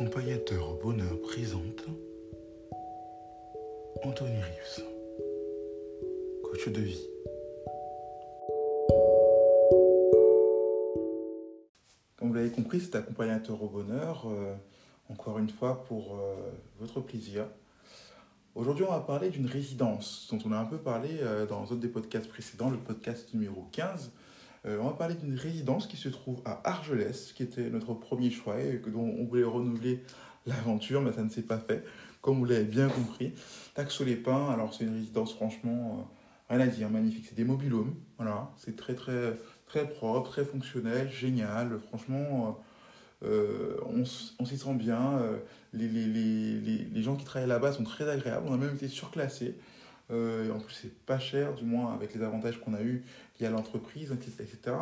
Accompagnateur 0.00 0.70
au 0.70 0.82
bonheur 0.82 1.20
présente 1.20 1.84
Anthony 4.02 4.40
Rius, 4.40 4.80
coach 6.42 6.68
de 6.70 6.80
vie. 6.80 7.06
Comme 12.16 12.28
vous 12.28 12.32
l'avez 12.32 12.48
compris, 12.48 12.80
c'est 12.80 12.94
accompagnateur 12.94 13.62
au 13.62 13.68
bonheur, 13.68 14.26
euh, 14.26 14.54
encore 15.10 15.38
une 15.38 15.50
fois 15.50 15.84
pour 15.84 16.16
euh, 16.16 16.34
votre 16.78 17.02
plaisir. 17.02 17.44
Aujourd'hui, 18.54 18.86
on 18.88 18.92
va 18.92 19.00
parler 19.00 19.28
d'une 19.28 19.44
résidence 19.44 20.28
dont 20.30 20.38
on 20.46 20.52
a 20.52 20.56
un 20.56 20.64
peu 20.64 20.78
parlé 20.78 21.18
euh, 21.20 21.44
dans 21.44 21.74
un 21.74 21.76
des 21.76 21.88
podcasts 21.88 22.30
précédents, 22.30 22.70
le 22.70 22.78
podcast 22.78 23.34
numéro 23.34 23.68
15. 23.72 24.12
Euh, 24.66 24.78
on 24.80 24.88
va 24.88 24.92
parler 24.92 25.14
d'une 25.14 25.36
résidence 25.36 25.86
qui 25.86 25.96
se 25.96 26.08
trouve 26.08 26.42
à 26.44 26.60
Argelès, 26.68 27.32
qui 27.32 27.42
était 27.42 27.70
notre 27.70 27.94
premier 27.94 28.30
choix 28.30 28.60
et 28.60 28.78
que, 28.78 28.90
dont 28.90 29.14
on 29.18 29.24
voulait 29.24 29.44
renouveler 29.44 30.02
l'aventure, 30.46 31.00
mais 31.00 31.12
ça 31.12 31.22
ne 31.22 31.30
s'est 31.30 31.42
pas 31.42 31.58
fait, 31.58 31.84
comme 32.20 32.38
vous 32.38 32.44
l'avez 32.44 32.64
bien 32.64 32.88
compris. 32.88 33.32
Taxo-les-Pins, 33.74 34.50
alors 34.50 34.74
c'est 34.74 34.84
une 34.84 34.94
résidence 34.94 35.34
franchement, 35.34 36.06
euh, 36.50 36.54
rien 36.54 36.60
à 36.60 36.66
dire, 36.66 36.90
magnifique. 36.90 37.26
C'est 37.28 37.36
des 37.36 37.44
mobilhomes, 37.44 37.94
voilà, 38.18 38.50
c'est 38.58 38.76
très 38.76 38.94
très 38.94 39.38
très 39.66 39.88
propre, 39.88 40.30
très 40.30 40.44
fonctionnel, 40.44 41.10
génial, 41.10 41.78
franchement. 41.88 42.60
Euh, 43.22 43.76
on, 43.86 44.04
s'y 44.04 44.58
sent 44.58 44.74
bien. 44.74 45.20
Les, 45.72 45.86
les, 45.86 46.06
les, 46.06 46.78
les, 46.92 47.02
gens 47.02 47.16
qui 47.16 47.24
travaillent 47.24 47.48
là-bas 47.48 47.72
sont 47.72 47.84
très 47.84 48.08
agréables. 48.08 48.46
On 48.48 48.54
a 48.54 48.56
même 48.56 48.74
été 48.74 48.88
surclassés. 48.88 49.54
Euh, 50.12 50.50
en 50.52 50.58
plus, 50.58 50.74
c'est 50.74 50.94
pas 51.06 51.18
cher, 51.18 51.54
du 51.54 51.64
moins 51.64 51.92
avec 51.92 52.14
les 52.14 52.22
avantages 52.22 52.60
qu'on 52.60 52.74
a 52.74 52.82
eu 52.82 53.04
via 53.38 53.50
l'entreprise, 53.50 54.12
etc. 54.12 54.76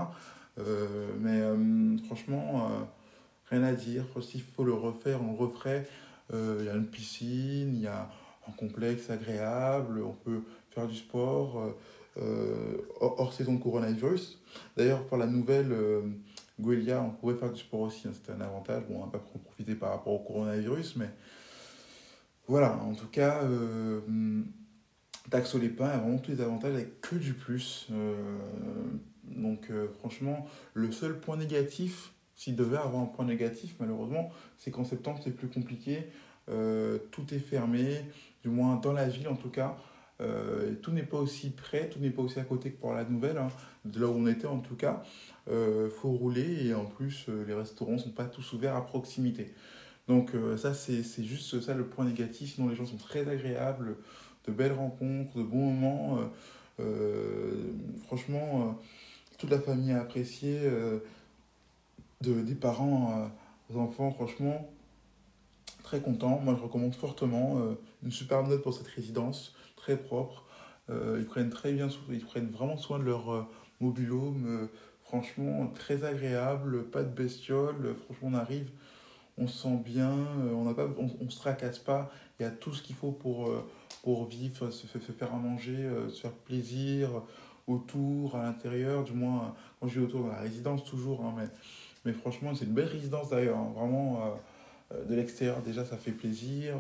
Euh, 0.59 1.09
mais 1.21 1.41
euh, 1.41 1.97
franchement, 2.07 2.69
rien 3.51 3.63
à 3.63 3.73
dire. 3.73 4.05
S'il 4.23 4.43
faut 4.43 4.65
le 4.65 4.73
refaire, 4.73 5.21
on 5.23 5.35
referait. 5.35 5.87
Il 6.33 6.65
y 6.67 6.69
a 6.69 6.75
une 6.75 6.87
piscine, 6.87 7.75
il 7.75 7.81
y 7.81 7.87
a 7.87 8.11
un 8.47 8.53
complexe 8.53 9.09
agréable, 9.09 10.03
on 10.03 10.13
peut 10.13 10.43
faire 10.71 10.87
du 10.87 10.97
sport 10.97 11.75
hors, 13.01 13.33
saison 13.33 13.57
coronavirus. 13.57 14.39
D'ailleurs, 14.77 15.07
pour 15.07 15.17
la 15.17 15.27
nouvelle 15.27 15.75
Guelia, 16.61 17.01
on 17.01 17.11
pourrait 17.11 17.37
faire 17.37 17.51
du 17.51 17.61
sport 17.61 17.81
aussi, 17.81 18.09
hein, 18.09 18.11
c'était 18.13 18.33
un 18.33 18.43
avantage. 18.43 18.83
Bon, 18.91 19.01
on 19.01 19.07
n'a 19.07 19.13
pas 19.13 19.21
profité 19.43 19.75
par 19.75 19.91
rapport 19.91 20.13
au 20.13 20.19
coronavirus, 20.19 20.97
mais 20.97 21.09
voilà, 22.47 22.77
en 22.77 22.93
tout 22.93 23.07
cas, 23.07 23.41
Taxo 25.31 25.59
les 25.59 25.69
pains 25.69 25.89
a 25.89 25.99
vraiment 25.99 26.19
tous 26.19 26.31
les 26.31 26.41
avantages 26.41 26.75
avec 26.75 27.01
que 27.01 27.17
du 27.17 27.35
plus. 27.35 27.87
Euh, 27.93 28.15
donc, 29.25 29.69
euh, 29.71 29.89
franchement, 29.99 30.47
le 30.75 30.91
seul 30.93 31.21
point 31.21 31.37
négatif, 31.37 32.13
s'il 32.35 32.57
devait 32.57 32.77
avoir 32.77 33.03
un 33.03 33.07
point 33.07 33.25
négatif, 33.25 33.75
malheureusement, 33.81 34.31
c'est 34.57 34.71
qu'en 34.71 34.85
septembre, 34.85 35.21
c'est 35.23 35.37
plus 35.37 35.49
compliqué. 35.49 36.07
Euh, 36.49 36.99
tout 37.11 37.35
est 37.35 37.39
fermé, 37.39 38.01
du 38.43 38.49
moins 38.49 38.77
dans 38.77 38.93
la 38.93 39.09
ville 39.09 39.29
en 39.29 39.37
tout 39.37 39.51
cas. 39.51 39.77
Tout 40.83 40.91
n'est 40.91 41.05
pas 41.05 41.19
aussi 41.19 41.51
près, 41.51 41.89
tout 41.89 42.01
n'est 42.01 42.11
pas 42.11 42.23
aussi 42.23 42.41
à 42.41 42.45
côté 42.45 42.73
que 42.73 42.81
pour 42.81 42.93
la 42.93 43.05
nouvelle, 43.05 43.39
hein, 43.39 43.51
de 43.85 44.01
là 44.01 44.09
où 44.09 44.15
on 44.15 44.27
était 44.27 44.49
en 44.49 44.59
tout 44.59 44.75
cas. 44.75 45.05
Il 45.49 45.91
faut 45.91 46.11
rouler 46.11 46.67
et 46.67 46.75
en 46.75 46.87
plus, 46.87 47.29
les 47.47 47.55
restaurants 47.55 47.93
ne 47.93 47.99
sont 47.99 48.11
pas 48.11 48.25
tous 48.25 48.53
ouverts 48.53 48.75
à 48.75 48.85
proximité. 48.85 49.55
Donc, 50.09 50.33
ça, 50.57 50.75
c'est 50.75 51.05
juste 51.23 51.61
ça 51.61 51.75
le 51.75 51.87
point 51.87 52.05
négatif. 52.05 52.55
Sinon, 52.55 52.69
les 52.69 52.75
gens 52.75 52.85
sont 52.85 52.97
très 52.97 53.29
agréables, 53.29 53.97
de 54.49 54.53
belles 54.53 54.73
rencontres, 54.73 55.37
de 55.37 55.43
bons 55.43 55.73
moments. 55.73 56.19
franchement, 58.07 58.79
toute 59.39 59.51
la 59.51 59.61
famille 59.61 59.93
a 59.93 60.01
apprécié, 60.01 60.59
de, 62.21 62.41
des 62.41 62.55
parents 62.55 63.31
aux 63.71 63.79
enfants, 63.79 64.11
franchement, 64.11 64.71
très 65.83 66.01
content. 66.01 66.41
Moi, 66.41 66.55
je 66.57 66.63
recommande 66.63 66.95
fortement. 66.95 67.61
une 68.03 68.13
superbe 68.13 68.49
note 68.49 68.63
pour 68.63 68.75
cette 68.75 68.89
résidence 68.89 69.55
très 69.77 69.97
propre. 69.97 70.45
Euh, 70.91 71.17
ils 71.19 71.27
prennent 71.27 71.51
très 71.51 71.73
bien, 71.73 71.89
ils 72.11 72.25
prennent 72.25 72.51
vraiment 72.51 72.77
soin 72.77 72.99
de 72.99 73.05
leur 73.05 73.33
euh, 73.33 73.43
mobilhome. 73.81 74.45
Euh, 74.47 74.67
franchement, 75.05 75.67
très 75.75 76.05
agréable, 76.05 76.85
pas 76.85 77.03
de 77.03 77.09
bestiole. 77.09 77.95
Franchement, 78.05 78.29
on 78.33 78.35
arrive, 78.35 78.71
on 79.39 79.47
se 79.47 79.63
sent 79.63 79.77
bien, 79.85 80.13
on 80.53 80.65
ne 80.65 80.75
on, 81.21 81.31
se 81.31 81.39
tracasse 81.39 81.79
pas. 81.79 82.11
Il 82.39 82.43
y 82.43 82.47
a 82.47 82.51
tout 82.51 82.73
ce 82.73 82.83
qu'il 82.83 82.97
faut 82.97 83.13
pour, 83.13 83.51
pour 84.03 84.27
vivre, 84.27 84.71
se, 84.71 84.87
faire 84.87 85.35
à 85.35 85.37
manger, 85.37 85.89
se 86.11 86.21
faire 86.21 86.33
plaisir 86.33 87.11
autour, 87.67 88.37
à 88.37 88.43
l'intérieur. 88.43 89.05
Du 89.05 89.13
moins, 89.13 89.55
quand 89.81 89.89
je 89.89 89.99
dis 89.99 90.05
autour, 90.05 90.23
dans 90.23 90.29
la 90.29 90.41
résidence 90.41 90.85
toujours. 90.85 91.25
Hein, 91.25 91.35
mais, 91.37 91.49
mais 92.05 92.13
franchement, 92.13 92.55
c'est 92.55 92.65
une 92.65 92.75
belle 92.75 92.87
résidence 92.89 93.31
d'ailleurs. 93.31 93.59
Hein, 93.59 93.73
vraiment, 93.75 94.39
de 95.09 95.15
l'extérieur, 95.15 95.63
déjà, 95.63 95.85
ça 95.85 95.97
fait 95.97 96.13
plaisir. 96.13 96.77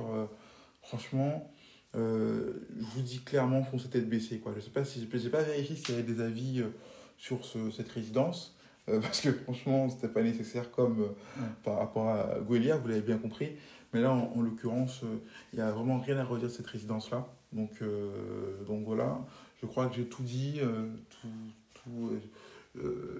franchement. 0.83 1.51
Euh, 1.97 2.53
je 2.77 2.85
vous 2.95 3.03
dis 3.03 3.21
clairement, 3.21 3.63
foncez 3.63 3.89
tête 3.89 4.09
baissée. 4.09 4.39
Quoi. 4.39 4.53
Je 4.55 4.61
sais 4.61 4.71
pas 4.71 4.85
si 4.85 5.09
j'ai 5.13 5.31
pas 5.31 5.43
vérifié 5.43 5.77
s'il 5.77 5.91
y 5.91 5.99
avait 5.99 6.03
des 6.03 6.21
avis 6.21 6.61
euh, 6.61 6.69
sur 7.17 7.45
ce, 7.45 7.71
cette 7.71 7.91
résidence, 7.91 8.57
euh, 8.89 9.01
parce 9.01 9.21
que 9.21 9.33
franchement, 9.33 9.89
c'était 9.89 10.09
pas 10.09 10.23
nécessaire 10.23 10.71
comme 10.71 11.03
euh, 11.03 11.43
par 11.65 11.79
rapport 11.79 12.09
à 12.09 12.39
Guelia, 12.49 12.77
vous 12.77 12.89
l'avez 12.89 13.03
bien 13.03 13.19
compris. 13.19 13.51
Mais 13.93 14.01
là, 14.01 14.13
en, 14.13 14.33
en 14.37 14.43
l'occurrence, 14.43 15.03
il 15.53 15.57
n'y 15.59 15.63
a 15.63 15.71
vraiment 15.71 15.99
rien 15.99 16.19
à 16.19 16.25
redire 16.25 16.49
de 16.49 16.53
cette 16.53 16.67
résidence-là. 16.67 17.27
Donc, 17.53 17.83
donc 18.67 18.85
voilà, 18.85 19.19
je 19.63 19.67
crois 19.67 19.87
que 19.87 19.97
j'ai 19.97 20.05
tout 20.05 20.23
dit. 20.23 20.61
tout, 21.09 21.29
tout 21.73 22.11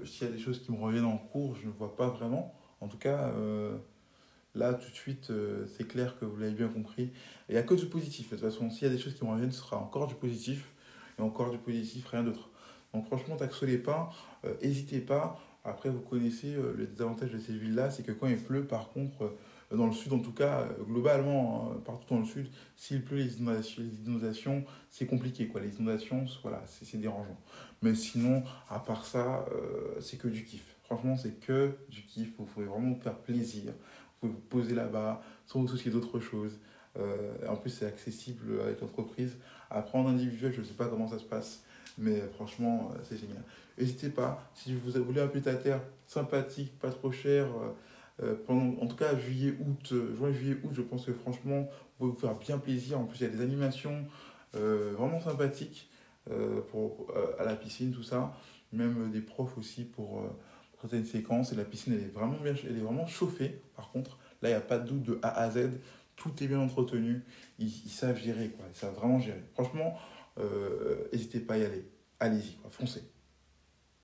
s'il 0.05 0.27
y 0.27 0.31
a 0.31 0.33
des 0.35 0.39
choses 0.39 0.63
qui 0.63 0.71
me 0.71 0.77
reviennent 0.77 1.07
en 1.07 1.17
cours, 1.17 1.57
je 1.57 1.67
ne 1.67 1.73
vois 1.73 1.97
pas 1.97 2.09
vraiment. 2.09 2.55
En 2.83 2.89
tout 2.89 2.99
cas, 2.99 3.33
Là, 4.59 4.75
tout 4.75 4.91
de 4.91 4.95
suite, 4.95 5.31
euh, 5.31 5.67
c'est 5.77 5.87
clair 5.87 6.19
que 6.19 6.25
vous 6.25 6.37
l'avez 6.37 6.53
bien 6.53 6.69
compris. 6.69 7.13
Il 7.49 7.53
n'y 7.53 7.59
a 7.59 7.63
que 7.63 7.75
du 7.75 7.87
positif. 7.87 8.31
De 8.31 8.37
toute 8.37 8.45
façon, 8.45 8.71
s'il 8.71 8.89
y 8.89 8.91
a 8.91 8.93
des 8.93 9.01
choses 9.01 9.15
qui 9.15 9.25
me 9.25 9.31
reviennent, 9.31 9.53
ce 9.53 9.61
sera 9.61 9.77
encore 9.77 10.09
du 10.09 10.17
positif. 10.17 10.73
Et 11.19 11.23
encore 11.23 11.51
du 11.51 11.59
positif, 11.59 12.07
rien 12.07 12.25
d'autre. 12.25 12.51
Donc 12.93 13.07
franchement, 13.07 13.37
taxez 13.37 13.67
les 13.67 13.79
pas, 13.79 14.11
n'hésitez 14.63 15.01
pas. 15.01 15.39
Après, 15.65 15.91
vous 15.91 16.01
connaissez 16.01 16.55
euh, 16.55 16.75
le 16.77 16.87
désavantage 16.87 17.33
de 17.33 17.39
ces 17.39 17.53
villes-là, 17.53 17.91
c'est 17.91 18.03
que 18.03 18.13
quand 18.13 18.27
il 18.27 18.39
pleut, 18.39 18.65
par 18.65 18.91
contre, 18.91 19.35
euh, 19.73 19.77
dans 19.77 19.87
le 19.87 19.93
sud 19.93 20.13
en 20.13 20.21
tout 20.21 20.33
cas, 20.33 20.61
euh, 20.61 20.85
globalement, 20.85 21.73
hein, 21.73 21.81
partout 21.85 22.15
dans 22.15 22.21
le 22.21 22.27
sud, 22.27 22.49
s'il 22.77 23.03
pleut, 23.03 23.19
les 23.19 23.39
inondations, 23.39 23.83
inondations 24.07 24.65
c'est 24.91 25.07
compliqué. 25.07 25.49
Quoi. 25.49 25.61
Les 25.61 25.77
inondations, 25.77 26.25
voilà, 26.43 26.63
c'est 26.67 26.99
dérangeant. 26.99 27.39
Mais 27.83 27.95
sinon, 27.95 28.43
à 28.69 28.79
part 28.79 29.05
ça, 29.05 29.47
c'est 30.01 30.17
que 30.19 30.27
du 30.27 30.45
kiff. 30.45 30.77
Franchement, 30.83 31.17
c'est 31.17 31.39
que 31.39 31.77
du 31.89 32.03
kiff. 32.03 32.33
Vous 32.39 32.45
pouvez 32.45 32.67
vraiment 32.67 32.93
vous 32.93 33.01
faire 33.01 33.17
plaisir. 33.17 33.73
Vous 34.21 34.29
pouvez 34.29 34.33
vous 34.33 34.49
poser 34.49 34.75
là-bas, 34.75 35.23
sans 35.47 35.61
vous 35.61 35.69
soucier 35.69 35.93
d'autre 35.93 36.19
chose. 36.19 36.59
En 37.49 37.55
plus, 37.55 37.71
c'est 37.71 37.87
accessible 37.87 38.61
avec 38.63 38.81
l'entreprise. 38.81 39.37
Après, 39.71 39.97
en 39.97 40.09
individuel, 40.09 40.53
je 40.53 40.61
ne 40.61 40.65
sais 40.65 40.75
pas 40.75 40.89
comment 40.89 41.07
ça 41.07 41.21
se 41.21 41.25
passe, 41.25 41.63
mais 41.99 42.21
franchement, 42.35 42.91
euh, 42.95 42.99
c'est 43.03 43.19
génial. 43.19 43.43
N'hésitez 43.77 44.09
pas, 44.09 44.51
si 44.55 44.75
vous 44.75 45.05
voulez 45.05 45.21
un 45.21 45.29
pied 45.29 45.47
à 45.47 45.55
terre 45.55 45.81
sympathique, 46.07 46.79
pas 46.79 46.91
trop 46.91 47.13
cher, 47.13 47.47
euh, 48.23 48.35
pendant, 48.47 48.81
en 48.83 48.87
tout 48.87 48.97
cas, 48.97 49.17
juillet, 49.17 49.55
août, 49.61 49.93
euh, 49.93 50.15
juin, 50.17 50.33
juillet, 50.33 50.57
août, 50.65 50.71
je 50.73 50.83
pense 50.83 51.05
que 51.07 51.13
franchement, 51.13 51.63
vous 51.63 52.07
pouvez 52.07 52.11
vous 52.11 52.19
faire 52.19 52.35
bien 52.35 52.59
plaisir. 52.59 52.99
En 52.99 53.05
plus, 53.05 53.21
il 53.21 53.25
y 53.25 53.27
a 53.27 53.31
des 53.31 53.43
animations 53.43 54.07
euh, 54.57 54.95
vraiment 54.97 55.21
sympathiques 55.21 55.91
pour, 56.71 57.07
à 57.39 57.45
la 57.45 57.57
piscine, 57.57 57.91
tout 57.91 58.03
ça. 58.03 58.37
Même 58.71 59.11
des 59.11 59.23
profs 59.23 59.57
aussi 59.57 59.85
pour 59.85 60.23
certaines 60.79 61.07
séquences. 61.07 61.55
Et 61.55 61.57
la 61.57 61.65
piscine, 61.65 61.95
elle 61.95 62.05
est 62.05 62.13
vraiment, 62.13 62.37
bien, 62.43 62.53
elle 62.69 62.77
est 62.77 62.81
vraiment 62.81 63.07
chauffée, 63.07 63.63
par 63.75 63.91
contre. 63.91 64.19
Là, 64.43 64.51
il 64.51 64.53
n'y 64.53 64.59
a 64.59 64.61
pas 64.61 64.79
de 64.79 64.87
doute 64.87 65.03
de 65.05 65.19
A 65.23 65.31
à 65.31 65.51
Z 65.51 65.71
tout 66.17 66.33
est 66.43 66.49
bien 66.49 66.59
entretenu, 66.59 67.23
ils, 67.61 67.71
savent 67.71 68.19
gérer, 68.19 68.49
quoi. 68.49 68.67
ils 68.69 68.77
savent 68.77 68.95
vraiment 68.95 69.21
gérer. 69.21 69.43
Franchement, 69.55 69.97
n'hésitez 71.13 71.39
euh, 71.39 71.47
pas 71.47 71.55
à 71.55 71.59
y 71.59 71.65
aller, 71.65 71.85
allez-y, 72.21 72.59
foncez. 72.71 73.03